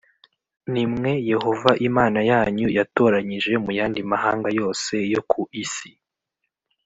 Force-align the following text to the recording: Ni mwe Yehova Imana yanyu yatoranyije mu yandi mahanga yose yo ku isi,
Ni 0.73 0.83
mwe 0.93 1.11
Yehova 1.31 1.71
Imana 1.87 2.19
yanyu 2.31 2.67
yatoranyije 2.77 3.51
mu 3.63 3.71
yandi 3.77 3.99
mahanga 4.11 4.49
yose 4.59 4.93
yo 5.13 5.21
ku 5.29 5.41
isi, 5.63 5.89